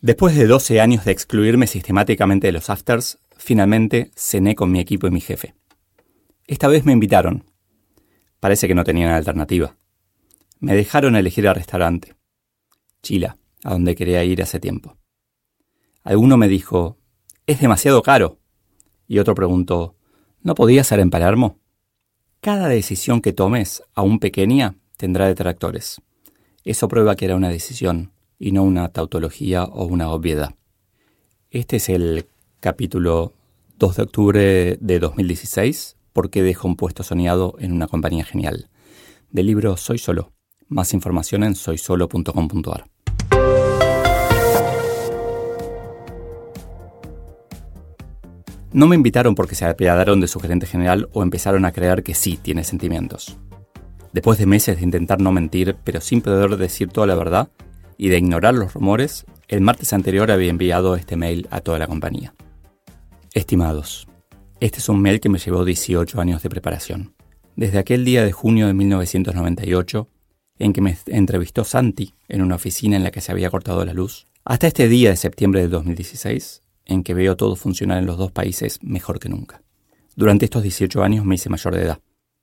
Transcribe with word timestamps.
Después 0.00 0.36
de 0.36 0.46
12 0.46 0.80
años 0.80 1.04
de 1.04 1.10
excluirme 1.10 1.66
sistemáticamente 1.66 2.46
de 2.46 2.52
los 2.52 2.70
afters, 2.70 3.18
finalmente 3.36 4.12
cené 4.14 4.54
con 4.54 4.70
mi 4.70 4.78
equipo 4.78 5.08
y 5.08 5.10
mi 5.10 5.20
jefe. 5.20 5.56
Esta 6.46 6.68
vez 6.68 6.84
me 6.84 6.92
invitaron. 6.92 7.44
Parece 8.38 8.68
que 8.68 8.76
no 8.76 8.84
tenían 8.84 9.10
alternativa. 9.10 9.76
Me 10.60 10.76
dejaron 10.76 11.16
elegir 11.16 11.46
el 11.46 11.54
restaurante. 11.56 12.14
Chila, 13.02 13.38
a 13.64 13.72
donde 13.72 13.96
quería 13.96 14.22
ir 14.22 14.40
hace 14.40 14.60
tiempo. 14.60 14.96
Alguno 16.04 16.36
me 16.36 16.46
dijo, 16.46 16.96
es 17.48 17.60
demasiado 17.60 18.00
caro. 18.02 18.38
Y 19.08 19.18
otro 19.18 19.34
preguntó, 19.34 19.96
¿no 20.42 20.54
podía 20.54 20.84
ser 20.84 21.00
en 21.00 21.10
Palermo? 21.10 21.58
Cada 22.40 22.68
decisión 22.68 23.20
que 23.20 23.32
tomes, 23.32 23.82
aún 23.94 24.20
pequeña, 24.20 24.76
tendrá 24.96 25.26
detractores. 25.26 26.00
Eso 26.62 26.86
prueba 26.86 27.16
que 27.16 27.24
era 27.24 27.34
una 27.34 27.48
decisión 27.48 28.12
y 28.38 28.52
no 28.52 28.62
una 28.62 28.88
tautología 28.88 29.64
o 29.64 29.84
una 29.86 30.10
obviedad. 30.10 30.54
Este 31.50 31.76
es 31.76 31.88
el 31.88 32.26
capítulo 32.60 33.32
2 33.78 33.96
de 33.96 34.02
octubre 34.02 34.78
de 34.80 34.98
2016, 34.98 35.96
porque 36.12 36.42
dejo 36.42 36.68
un 36.68 36.76
puesto 36.76 37.02
soñado 37.02 37.54
en 37.58 37.72
una 37.72 37.86
compañía 37.86 38.24
genial. 38.24 38.68
Del 39.30 39.46
libro 39.46 39.76
Soy 39.76 39.98
Solo. 39.98 40.32
Más 40.68 40.92
información 40.92 41.44
en 41.44 41.54
soysolo.com.ar. 41.54 42.86
No 48.70 48.86
me 48.86 48.96
invitaron 48.96 49.34
porque 49.34 49.54
se 49.54 49.64
apiadaron 49.64 50.20
de 50.20 50.28
su 50.28 50.40
gerente 50.40 50.66
general 50.66 51.08
o 51.12 51.22
empezaron 51.22 51.64
a 51.64 51.72
creer 51.72 52.02
que 52.02 52.14
sí 52.14 52.38
tiene 52.40 52.64
sentimientos. 52.64 53.38
Después 54.12 54.38
de 54.38 54.46
meses 54.46 54.76
de 54.76 54.84
intentar 54.84 55.20
no 55.20 55.32
mentir, 55.32 55.76
pero 55.84 56.00
sin 56.00 56.20
poder 56.20 56.56
decir 56.56 56.88
toda 56.88 57.06
la 57.06 57.14
verdad, 57.14 57.48
y 57.98 58.08
de 58.08 58.16
ignorar 58.16 58.54
los 58.54 58.72
rumores, 58.72 59.26
el 59.48 59.60
martes 59.60 59.92
anterior 59.92 60.30
había 60.30 60.48
enviado 60.48 60.96
este 60.96 61.16
mail 61.16 61.46
a 61.50 61.60
toda 61.60 61.78
la 61.78 61.88
compañía. 61.88 62.32
Estimados, 63.34 64.08
este 64.60 64.78
es 64.78 64.88
un 64.88 65.02
mail 65.02 65.20
que 65.20 65.28
me 65.28 65.38
llevó 65.38 65.64
18 65.64 66.20
años 66.20 66.42
de 66.42 66.48
preparación. 66.48 67.14
Desde 67.56 67.78
aquel 67.78 68.04
día 68.04 68.24
de 68.24 68.32
junio 68.32 68.68
de 68.68 68.74
1998, 68.74 70.08
en 70.60 70.72
que 70.72 70.80
me 70.80 70.96
entrevistó 71.06 71.64
Santi 71.64 72.14
en 72.28 72.42
una 72.42 72.54
oficina 72.54 72.96
en 72.96 73.02
la 73.02 73.10
que 73.10 73.20
se 73.20 73.32
había 73.32 73.50
cortado 73.50 73.84
la 73.84 73.92
luz, 73.92 74.26
hasta 74.44 74.68
este 74.68 74.88
día 74.88 75.10
de 75.10 75.16
septiembre 75.16 75.60
de 75.60 75.68
2016, 75.68 76.62
en 76.86 77.02
que 77.02 77.14
veo 77.14 77.36
todo 77.36 77.56
funcionar 77.56 77.98
en 77.98 78.06
los 78.06 78.16
dos 78.16 78.32
países 78.32 78.78
mejor 78.82 79.18
que 79.18 79.28
nunca. 79.28 79.62
Durante 80.16 80.44
estos 80.44 80.62
18 80.62 81.02
años 81.02 81.24
me 81.24 81.34
hice 81.34 81.50
mayor 81.50 81.74
de 81.74 81.82
edad. 81.82 82.00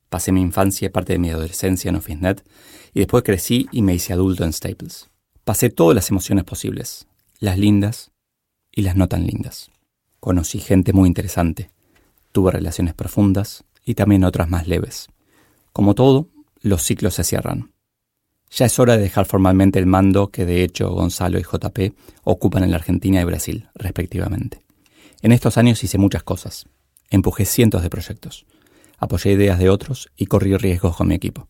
Pasé 0.10 0.32
mi 0.32 0.42
infancia 0.42 0.86
y 0.86 0.90
parte 0.90 1.14
de 1.14 1.20
mi 1.20 1.30
adolescencia 1.30 1.90
en 1.90 1.96
OfficeNet 1.96 2.44
y 2.94 3.00
después 3.00 3.24
crecí 3.24 3.68
y 3.72 3.82
me 3.82 3.96
hice 3.96 4.14
adulto 4.14 4.44
en 4.44 4.54
Staples. 4.54 5.10
Pasé 5.46 5.70
todas 5.70 5.94
las 5.94 6.10
emociones 6.10 6.44
posibles, 6.44 7.06
las 7.38 7.60
lindas 7.60 8.12
y 8.72 8.82
las 8.82 8.96
no 8.96 9.08
tan 9.08 9.28
lindas. 9.28 9.70
Conocí 10.20 10.58
gente 10.58 10.92
muy 10.92 11.08
interesante, 11.08 11.70
tuve 12.32 12.50
relaciones 12.50 12.96
profundas 12.96 13.64
y 13.86 13.94
también 13.94 14.24
otras 14.24 14.50
más 14.50 14.68
leves. 14.68 15.08
Como 15.72 15.94
todo, 15.94 16.30
los 16.62 16.82
ciclos 16.82 17.14
se 17.14 17.24
cierran. 17.24 17.72
Ya 18.50 18.66
es 18.66 18.80
hora 18.80 18.98
de 18.98 19.04
dejar 19.04 19.28
formalmente 19.28 19.78
el 19.78 19.86
mando 19.86 20.32
que 20.32 20.48
de 20.48 20.64
hecho 20.64 20.90
Gonzalo 20.90 21.38
y 21.38 21.44
JP 21.44 21.96
ocupan 22.24 22.64
en 22.64 22.72
la 22.72 22.78
Argentina 22.78 23.22
y 23.22 23.26
Brasil, 23.26 23.70
respectivamente. 23.76 24.66
En 25.22 25.32
estos 25.32 25.60
años 25.60 25.84
hice 25.84 26.00
muchas 26.00 26.24
cosas. 26.24 26.66
Empujé 27.12 27.46
cientos 27.46 27.84
de 27.84 27.92
proyectos. 27.92 28.48
Apoyé 28.98 29.34
ideas 29.34 29.60
de 29.60 29.70
otros 29.70 30.10
y 30.18 30.26
corrí 30.26 30.58
riesgos 30.58 30.98
con 30.98 31.08
mi 31.08 31.14
equipo. 31.14 31.48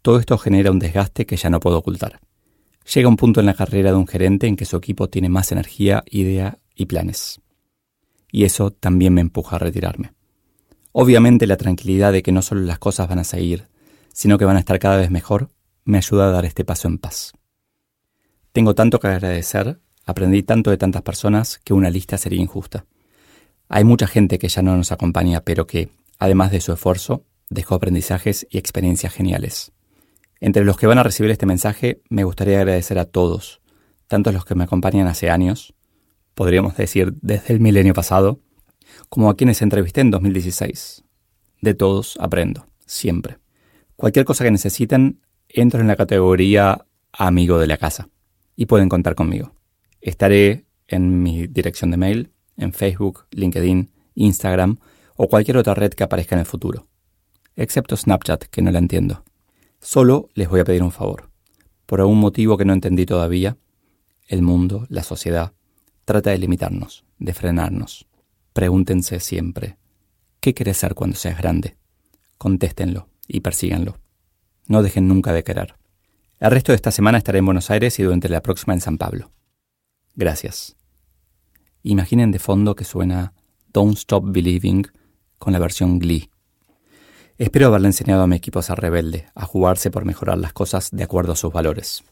Todo 0.00 0.20
esto 0.20 0.38
genera 0.38 0.70
un 0.70 0.78
desgaste 0.78 1.26
que 1.26 1.36
ya 1.36 1.50
no 1.50 1.58
puedo 1.58 1.78
ocultar. 1.78 2.20
Llega 2.94 3.08
un 3.08 3.16
punto 3.16 3.40
en 3.40 3.46
la 3.46 3.54
carrera 3.54 3.90
de 3.90 3.96
un 3.96 4.06
gerente 4.06 4.46
en 4.46 4.56
que 4.56 4.64
su 4.64 4.76
equipo 4.76 5.08
tiene 5.08 5.28
más 5.28 5.52
energía, 5.52 6.02
idea 6.10 6.58
y 6.74 6.86
planes. 6.86 7.40
Y 8.30 8.44
eso 8.44 8.70
también 8.70 9.14
me 9.14 9.20
empuja 9.20 9.56
a 9.56 9.58
retirarme. 9.58 10.12
Obviamente 10.92 11.46
la 11.46 11.56
tranquilidad 11.56 12.12
de 12.12 12.22
que 12.22 12.32
no 12.32 12.42
solo 12.42 12.62
las 12.62 12.78
cosas 12.78 13.08
van 13.08 13.18
a 13.18 13.24
seguir, 13.24 13.68
sino 14.12 14.38
que 14.38 14.44
van 14.44 14.56
a 14.56 14.60
estar 14.60 14.78
cada 14.78 14.96
vez 14.96 15.10
mejor, 15.10 15.50
me 15.84 15.98
ayuda 15.98 16.28
a 16.28 16.32
dar 16.32 16.44
este 16.44 16.64
paso 16.64 16.88
en 16.88 16.98
paz. 16.98 17.32
Tengo 18.52 18.74
tanto 18.74 19.00
que 19.00 19.08
agradecer, 19.08 19.80
aprendí 20.04 20.42
tanto 20.42 20.70
de 20.70 20.76
tantas 20.76 21.02
personas 21.02 21.58
que 21.64 21.72
una 21.72 21.90
lista 21.90 22.18
sería 22.18 22.42
injusta. 22.42 22.84
Hay 23.68 23.84
mucha 23.84 24.06
gente 24.06 24.38
que 24.38 24.48
ya 24.48 24.60
no 24.60 24.76
nos 24.76 24.92
acompaña, 24.92 25.40
pero 25.40 25.66
que, 25.66 25.88
además 26.18 26.50
de 26.50 26.60
su 26.60 26.72
esfuerzo, 26.72 27.24
dejó 27.48 27.74
aprendizajes 27.74 28.46
y 28.50 28.58
experiencias 28.58 29.14
geniales. 29.14 29.72
Entre 30.44 30.64
los 30.64 30.76
que 30.76 30.88
van 30.88 30.98
a 30.98 31.04
recibir 31.04 31.30
este 31.30 31.46
mensaje, 31.46 32.02
me 32.08 32.24
gustaría 32.24 32.58
agradecer 32.58 32.98
a 32.98 33.04
todos, 33.04 33.60
tanto 34.08 34.32
los 34.32 34.44
que 34.44 34.56
me 34.56 34.64
acompañan 34.64 35.06
hace 35.06 35.30
años, 35.30 35.72
podríamos 36.34 36.76
decir 36.76 37.14
desde 37.22 37.54
el 37.54 37.60
milenio 37.60 37.94
pasado, 37.94 38.40
como 39.08 39.30
a 39.30 39.36
quienes 39.36 39.62
entrevisté 39.62 40.00
en 40.00 40.10
2016. 40.10 41.04
De 41.60 41.74
todos 41.74 42.18
aprendo, 42.18 42.66
siempre. 42.86 43.38
Cualquier 43.94 44.24
cosa 44.24 44.42
que 44.42 44.50
necesiten, 44.50 45.20
entro 45.48 45.80
en 45.80 45.86
la 45.86 45.94
categoría 45.94 46.86
amigo 47.12 47.60
de 47.60 47.68
la 47.68 47.76
casa 47.76 48.08
y 48.56 48.66
pueden 48.66 48.88
contar 48.88 49.14
conmigo. 49.14 49.54
Estaré 50.00 50.66
en 50.88 51.22
mi 51.22 51.46
dirección 51.46 51.92
de 51.92 51.98
mail, 51.98 52.32
en 52.56 52.72
Facebook, 52.72 53.26
LinkedIn, 53.30 53.92
Instagram 54.16 54.80
o 55.14 55.28
cualquier 55.28 55.58
otra 55.58 55.74
red 55.74 55.92
que 55.92 56.02
aparezca 56.02 56.34
en 56.34 56.40
el 56.40 56.46
futuro. 56.46 56.88
Excepto 57.54 57.96
Snapchat, 57.96 58.46
que 58.46 58.60
no 58.60 58.72
la 58.72 58.80
entiendo. 58.80 59.22
Solo 59.82 60.28
les 60.34 60.48
voy 60.48 60.60
a 60.60 60.64
pedir 60.64 60.82
un 60.84 60.92
favor. 60.92 61.28
Por 61.86 62.00
algún 62.00 62.20
motivo 62.20 62.56
que 62.56 62.64
no 62.64 62.72
entendí 62.72 63.04
todavía, 63.04 63.58
el 64.28 64.40
mundo, 64.40 64.86
la 64.88 65.02
sociedad, 65.02 65.52
trata 66.04 66.30
de 66.30 66.38
limitarnos, 66.38 67.04
de 67.18 67.34
frenarnos. 67.34 68.06
Pregúntense 68.52 69.18
siempre, 69.18 69.76
¿qué 70.38 70.54
querés 70.54 70.76
ser 70.76 70.94
cuando 70.94 71.16
seas 71.16 71.36
grande? 71.36 71.76
Contéstenlo 72.38 73.08
y 73.26 73.40
persíganlo. 73.40 73.98
No 74.68 74.84
dejen 74.84 75.08
nunca 75.08 75.32
de 75.32 75.42
querer. 75.42 75.74
El 76.38 76.52
resto 76.52 76.70
de 76.70 76.76
esta 76.76 76.92
semana 76.92 77.18
estaré 77.18 77.40
en 77.40 77.46
Buenos 77.46 77.68
Aires 77.70 77.98
y 77.98 78.04
durante 78.04 78.28
la 78.28 78.40
próxima 78.40 78.74
en 78.74 78.80
San 78.80 78.98
Pablo. 78.98 79.32
Gracias. 80.14 80.76
Imaginen 81.82 82.30
de 82.30 82.38
fondo 82.38 82.76
que 82.76 82.84
suena 82.84 83.34
Don't 83.72 83.98
Stop 83.98 84.30
Believing 84.30 84.86
con 85.40 85.52
la 85.52 85.58
versión 85.58 85.98
Glee. 85.98 86.30
Espero 87.42 87.66
haberle 87.66 87.88
enseñado 87.88 88.22
a 88.22 88.28
mi 88.28 88.36
equipo 88.36 88.60
a 88.60 88.62
ser 88.62 88.78
rebelde, 88.78 89.26
a 89.34 89.46
jugarse 89.46 89.90
por 89.90 90.04
mejorar 90.04 90.38
las 90.38 90.52
cosas 90.52 90.90
de 90.92 91.02
acuerdo 91.02 91.32
a 91.32 91.36
sus 91.36 91.52
valores. 91.52 92.04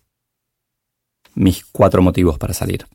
Mis 1.36 1.64
cuatro 1.64 2.02
motivos 2.02 2.36
para 2.36 2.52
salir. 2.52 2.88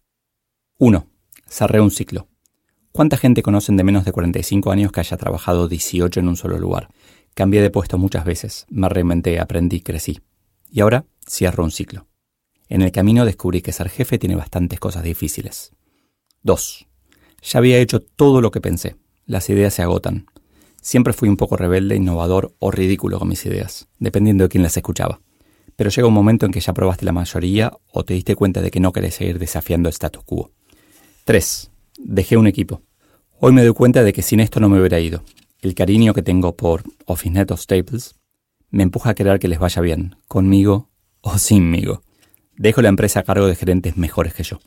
1. 0.78 1.08
Cerré 1.48 1.80
un 1.80 1.92
ciclo. 1.92 2.28
¿Cuánta 2.92 3.16
gente 3.16 3.42
conocen 3.42 3.78
de 3.78 3.86
menos 3.86 4.04
de 4.04 4.12
45 4.12 4.70
años 4.70 4.92
que 4.92 5.00
haya 5.00 5.16
trabajado 5.16 5.70
18 5.70 6.20
en 6.20 6.28
un 6.28 6.36
solo 6.36 6.60
lugar? 6.60 6.90
Cambié 7.36 7.62
de 7.62 7.70
puesto 7.70 7.98
muchas 7.98 8.26
veces, 8.26 8.66
me 8.68 8.90
reinventé, 8.90 9.40
aprendí, 9.40 9.80
crecí. 9.80 10.20
Y 10.70 10.82
ahora 10.82 11.06
cierro 11.26 11.64
un 11.64 11.72
ciclo. 11.72 12.06
En 12.68 12.82
el 12.82 12.92
camino 12.92 13.24
descubrí 13.24 13.62
que 13.62 13.72
ser 13.72 13.88
jefe 13.88 14.18
tiene 14.18 14.36
bastantes 14.36 14.82
cosas 14.82 15.04
difíciles. 15.04 15.72
2. 16.44 16.86
Ya 17.44 17.60
había 17.60 17.78
hecho 17.78 18.02
todo 18.02 18.42
lo 18.42 18.52
que 18.52 18.60
pensé. 18.60 18.98
Las 19.26 19.50
ideas 19.50 19.74
se 19.74 19.84
agotan. 19.84 20.26
Siempre 20.86 21.14
fui 21.14 21.30
un 21.30 21.36
poco 21.36 21.58
rebelde, 21.58 21.96
innovador 21.96 22.54
o 22.60 22.70
ridículo 22.70 23.18
con 23.18 23.28
mis 23.28 23.44
ideas, 23.48 23.88
dependiendo 23.98 24.44
de 24.44 24.50
quién 24.50 24.62
las 24.62 24.78
escuchaba. 24.78 25.20
Pero 25.76 25.90
llega 25.90 26.08
un 26.08 26.14
momento 26.14 26.46
en 26.46 26.52
que 26.52 26.60
ya 26.60 26.74
probaste 26.74 27.06
la 27.06 27.12
mayoría 27.12 27.76
o 27.92 28.06
te 28.06 28.14
diste 28.14 28.36
cuenta 28.36 28.62
de 28.62 28.70
que 28.70 28.80
no 28.80 28.94
querés 28.94 29.16
seguir 29.16 29.40
desafiando 29.40 29.90
el 29.90 29.94
status 29.94 30.24
quo. 30.24 30.52
3. 31.24 31.72
Dejé 31.98 32.38
un 32.38 32.46
equipo. 32.46 32.84
Hoy 33.40 33.52
me 33.52 33.64
doy 33.64 33.74
cuenta 33.74 34.04
de 34.04 34.14
que 34.14 34.22
sin 34.22 34.40
esto 34.40 34.60
no 34.60 34.70
me 34.70 34.78
hubiera 34.78 35.00
ido. 35.00 35.24
El 35.60 35.74
cariño 35.74 36.14
que 36.14 36.22
tengo 36.22 36.56
por 36.56 36.84
OfficeNet 37.08 37.50
o 37.50 37.58
Staples 37.58 38.14
me 38.70 38.84
empuja 38.84 39.10
a 39.10 39.16
querer 39.16 39.40
que 39.40 39.48
les 39.48 39.58
vaya 39.58 39.82
bien, 39.82 40.18
conmigo 40.28 40.92
o 41.22 41.40
sinmigo. 41.40 42.04
Dejo 42.58 42.84
la 42.84 42.90
empresa 42.90 43.22
a 43.22 43.24
cargo 43.24 43.48
de 43.48 43.56
gerentes 43.56 43.98
mejores 43.98 44.36
que 44.36 44.44
yo. 44.44 44.60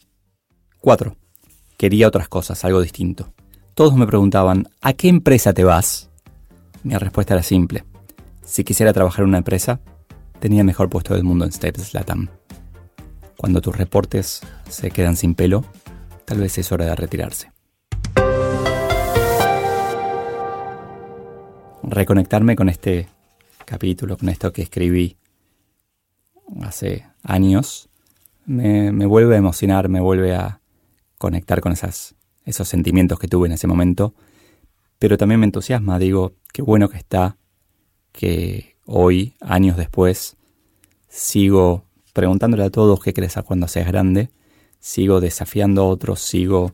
4. 0.81 1.17
Quería 1.77 2.09
otras 2.09 2.29
cosas, 2.29 2.65
algo 2.65 2.83
distinto. 2.83 3.33
Todos 3.75 3.95
me 3.95 4.09
preguntaban, 4.09 4.69
¿a 4.81 4.95
qué 4.95 5.07
empresa 5.07 5.53
te 5.53 5.63
vas? 5.63 6.08
Mi 6.83 6.95
respuesta 6.97 7.35
era 7.35 7.43
simple. 7.43 7.85
Si 8.45 8.65
quisiera 8.65 8.93
trabajar 8.93 9.23
en 9.23 9.29
una 9.29 9.39
empresa, 9.39 9.81
tenía 10.39 10.61
el 10.61 10.67
mejor 10.67 10.89
puesto 10.89 11.15
del 11.15 11.25
mundo 11.25 11.45
en 11.45 11.53
Staples 11.53 11.93
Latam. 11.93 12.29
Cuando 13.37 13.61
tus 13.61 13.77
reportes 13.77 14.41
se 14.69 14.91
quedan 14.91 15.17
sin 15.17 15.35
pelo, 15.35 15.65
tal 16.25 16.39
vez 16.41 16.57
es 16.59 16.71
hora 16.73 16.87
de 16.87 16.95
retirarse. 16.95 17.53
Reconectarme 21.83 22.57
con 22.57 22.69
este 22.69 23.09
capítulo, 23.65 24.17
con 24.17 24.29
esto 24.29 24.53
que 24.53 24.63
escribí 24.63 25.17
hace 26.63 27.07
años, 27.23 27.89
me, 28.47 29.07
vuelve 29.07 29.35
a 29.35 29.39
emocionar, 29.39 29.89
me 29.89 30.01
vuelve 30.01 30.35
a 30.35 30.61
conectar 31.19 31.61
con 31.61 31.73
esas, 31.73 32.15
esos 32.45 32.69
sentimientos 32.69 33.19
que 33.19 33.29
tuve 33.29 33.47
en 33.47 33.53
ese 33.53 33.67
momento, 33.67 34.15
pero 34.99 35.17
también 35.17 35.41
me 35.41 35.47
entusiasma, 35.47 35.99
digo, 35.99 36.35
qué 36.53 36.63
bueno 36.63 36.89
que 36.89 36.97
está, 36.97 37.37
que 38.13 38.77
hoy, 38.85 39.35
años 39.41 39.77
después, 39.77 40.37
sigo 41.09 41.85
preguntándole 42.13 42.65
a 42.65 42.71
todos 42.71 43.01
qué 43.01 43.13
crees 43.13 43.37
a 43.37 43.43
cuando 43.43 43.69
seas 43.69 43.87
grande, 43.87 44.31
sigo 44.81 45.21
desafiando 45.21 45.83
a 45.83 45.87
otros, 45.87 46.21
sigo 46.21 46.73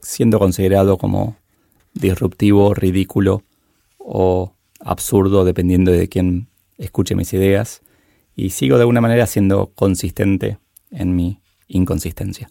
siendo 0.00 0.38
considerado 0.38 0.98
como 0.98 1.36
disruptivo, 1.94 2.74
ridículo 2.74 3.42
o 3.98 4.54
absurdo 4.80 5.44
dependiendo 5.44 5.90
de 5.90 6.08
quién 6.08 6.48
escuche 6.78 7.14
mis 7.14 7.32
ideas. 7.32 7.82
Y 8.36 8.50
sigo 8.50 8.76
de 8.76 8.82
alguna 8.82 9.00
manera 9.00 9.26
siendo 9.26 9.72
consistente 9.74 10.58
en 10.90 11.14
mi 11.14 11.40
inconsistencia. 11.68 12.50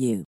you. 0.00 0.24